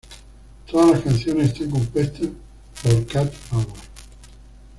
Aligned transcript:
Todas 0.65 0.89
las 0.89 1.01
canciones 1.03 1.49
están 1.49 1.69
compuestas 1.69 2.29
por 2.81 3.05
Cat 3.05 3.31
Power. 3.51 3.67